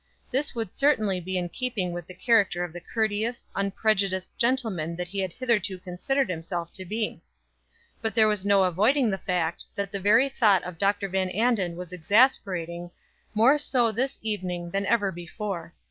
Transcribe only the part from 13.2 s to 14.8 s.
more so this evening